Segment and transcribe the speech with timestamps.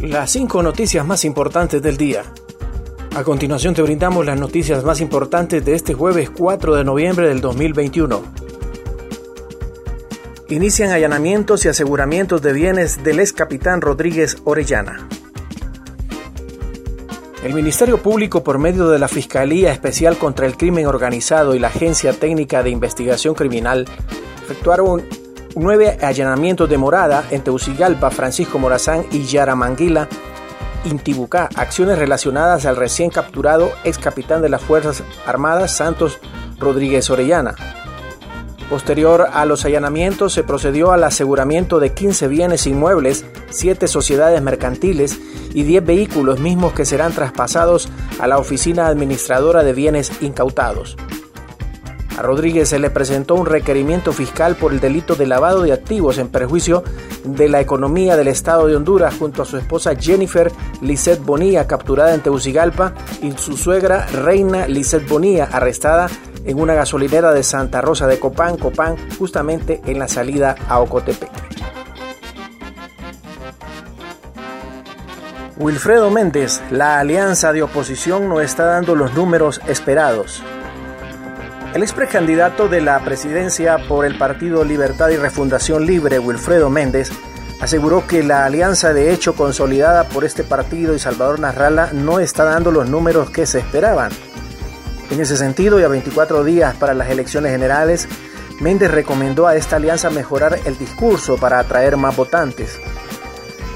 [0.00, 2.22] las cinco noticias más importantes del día.
[3.14, 7.40] A continuación te brindamos las noticias más importantes de este jueves 4 de noviembre del
[7.40, 8.22] 2021.
[10.50, 15.08] Inician allanamientos y aseguramientos de bienes del ex capitán Rodríguez Orellana.
[17.42, 21.68] El Ministerio Público, por medio de la Fiscalía Especial contra el Crimen Organizado y la
[21.68, 23.86] Agencia Técnica de Investigación Criminal,
[24.44, 25.04] efectuaron
[25.56, 30.08] nueve allanamientos de morada en Teucigalpa, Francisco Morazán y Yaramanguila,
[30.84, 36.20] Intibucá, acciones relacionadas al recién capturado ex capitán de las Fuerzas Armadas Santos
[36.60, 37.56] Rodríguez Orellana.
[38.70, 45.18] Posterior a los allanamientos se procedió al aseguramiento de 15 bienes inmuebles, 7 sociedades mercantiles
[45.54, 47.88] y 10 vehículos mismos que serán traspasados
[48.20, 50.96] a la Oficina Administradora de Bienes Incautados.
[52.16, 56.16] A Rodríguez se le presentó un requerimiento fiscal por el delito de lavado de activos
[56.16, 56.82] en perjuicio
[57.24, 62.14] de la economía del Estado de Honduras junto a su esposa Jennifer Lisette Bonilla, capturada
[62.14, 66.08] en Tegucigalpa, y su suegra Reina Lisette Bonilla, arrestada
[66.46, 71.30] en una gasolinera de Santa Rosa de Copán, Copán, justamente en la salida a Ocotepec.
[75.58, 80.42] Wilfredo Méndez, la alianza de oposición no está dando los números esperados.
[81.74, 87.10] El ex precandidato de la presidencia por el Partido Libertad y Refundación Libre, Wilfredo Méndez,
[87.60, 92.44] aseguró que la alianza de hecho consolidada por este partido y Salvador Narrala no está
[92.44, 94.10] dando los números que se esperaban.
[95.10, 98.08] En ese sentido, y a 24 días para las elecciones generales,
[98.60, 102.80] Méndez recomendó a esta alianza mejorar el discurso para atraer más votantes.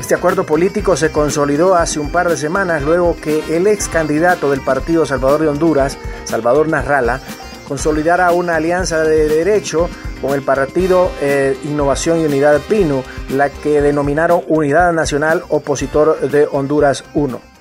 [0.00, 4.50] Este acuerdo político se consolidó hace un par de semanas luego que el ex candidato
[4.50, 7.20] del Partido Salvador de Honduras, Salvador Narrala,
[7.66, 9.88] consolidara una alianza de derecho
[10.20, 16.48] con el partido eh, Innovación y Unidad PINU, la que denominaron Unidad Nacional Opositor de
[16.50, 17.54] Honduras 1.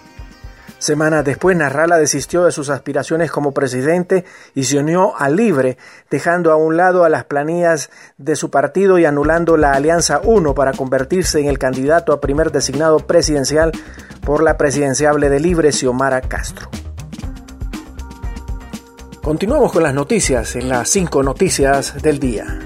[0.83, 5.77] Semanas después, Narrala desistió de sus aspiraciones como presidente y se unió a Libre,
[6.11, 10.53] dejando a un lado a las planillas de su partido y anulando la Alianza 1
[10.53, 13.71] para convertirse en el candidato a primer designado presidencial
[14.25, 16.69] por la presidenciable de Libre, Xiomara Castro.
[19.23, 22.59] Continuamos con las noticias en las cinco noticias del día.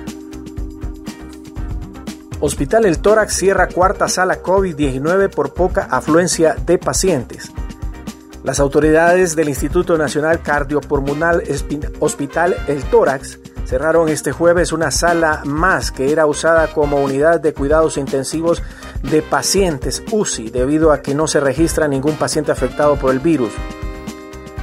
[2.40, 7.52] Hospital El Tórax cierra cuarta sala COVID-19 por poca afluencia de pacientes.
[8.44, 11.44] Las autoridades del Instituto Nacional Cardiopulmonar
[12.00, 17.54] Hospital El Tórax cerraron este jueves una sala más que era usada como unidad de
[17.54, 18.64] cuidados intensivos
[19.04, 23.52] de pacientes UCI debido a que no se registra ningún paciente afectado por el virus.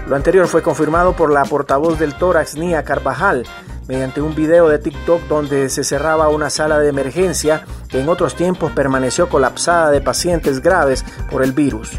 [0.06, 3.47] Lo anterior fue confirmado por la portavoz del tórax, Nia Carvajal,
[3.88, 8.34] mediante un video de TikTok donde se cerraba una sala de emergencia que en otros
[8.34, 11.92] tiempos permaneció colapsada de pacientes graves por el virus.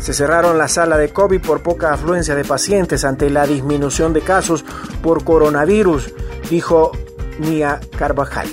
[0.00, 4.20] Se cerraron la sala de COVID por poca afluencia de pacientes ante la disminución de
[4.20, 4.64] casos
[5.02, 6.12] por coronavirus,
[6.50, 6.92] dijo
[7.38, 8.48] Nia Carvajal.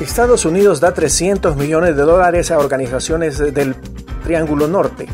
[0.00, 3.74] Estados Unidos da 300 millones de dólares a organizaciones del
[4.30, 5.08] Triángulo Norte.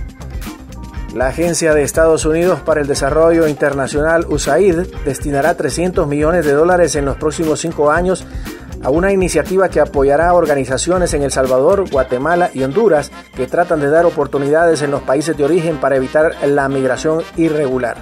[1.15, 6.97] La Agencia de Estados Unidos para el Desarrollo Internacional USAID destinará 300 millones de dólares
[6.97, 8.27] en los próximos cinco años
[8.83, 13.81] a una iniciativa que apoyará a organizaciones en El Salvador, Guatemala y Honduras que tratan
[13.81, 17.97] de dar oportunidades en los países de origen para evitar la migración irregular.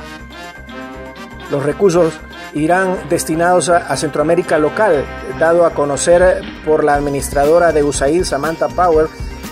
[1.49, 2.13] Los recursos
[2.55, 5.05] irán destinados a, Centroamérica local,
[5.39, 9.07] dado a conocer por la administradora de USAID, Samantha Power,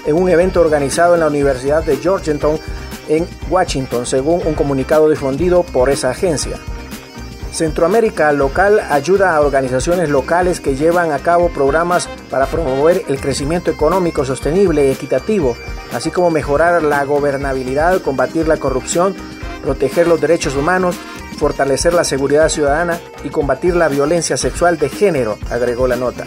[0.07, 2.59] en un evento organizado en la Universidad de Georgetown
[3.09, 6.57] en Washington, según un comunicado difundido por esa agencia.
[7.53, 13.71] Centroamérica Local ayuda a organizaciones locales que llevan a cabo programas para promover el crecimiento
[13.71, 15.55] económico sostenible y equitativo,
[15.93, 19.15] así como mejorar la gobernabilidad, combatir la corrupción,
[19.63, 20.97] proteger los derechos humanos,
[21.37, 26.25] fortalecer la seguridad ciudadana y combatir la violencia sexual de género, agregó la nota.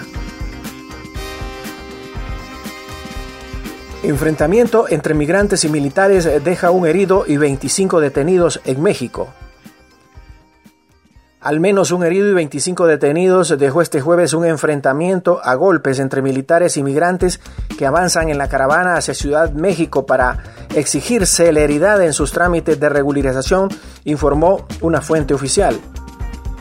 [4.08, 9.30] Enfrentamiento entre migrantes y militares deja un herido y 25 detenidos en México.
[11.42, 16.22] Al menos un herido y 25 detenidos dejó este jueves un enfrentamiento a golpes entre
[16.22, 17.40] militares y migrantes
[17.80, 20.38] que avanzan en la caravana hacia Ciudad México para
[20.76, 23.70] exigir celeridad en sus trámites de regularización,
[24.04, 25.80] informó una fuente oficial.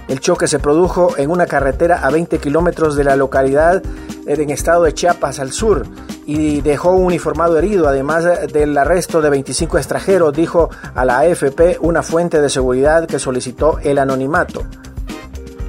[0.09, 3.83] El choque se produjo en una carretera a 20 kilómetros de la localidad
[4.27, 5.87] en estado de Chiapas al sur
[6.27, 11.79] y dejó un uniformado herido, además del arresto de 25 extranjeros, dijo a la AFP
[11.81, 14.63] una fuente de seguridad que solicitó el anonimato.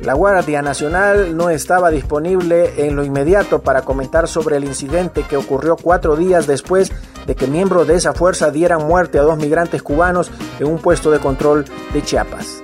[0.01, 5.35] La Guardia Nacional no estaba disponible en lo inmediato para comentar sobre el incidente que
[5.35, 6.91] ocurrió cuatro días después
[7.25, 10.29] de que miembros de esa fuerza dieran muerte a dos migrantes cubanos
[10.59, 12.61] en un puesto de control de Chiapas.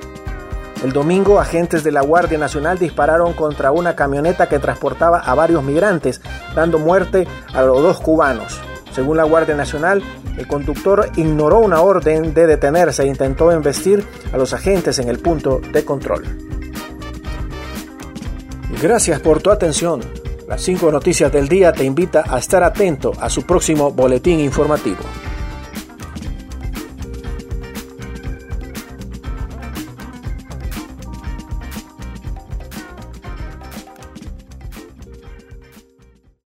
[0.83, 5.63] El domingo, agentes de la Guardia Nacional dispararon contra una camioneta que transportaba a varios
[5.63, 6.21] migrantes,
[6.55, 8.59] dando muerte a los dos cubanos.
[8.91, 10.01] Según la Guardia Nacional,
[10.37, 15.19] el conductor ignoró una orden de detenerse e intentó embestir a los agentes en el
[15.19, 16.23] punto de control.
[18.81, 20.01] Gracias por tu atención.
[20.47, 25.03] Las cinco noticias del día te invita a estar atento a su próximo boletín informativo.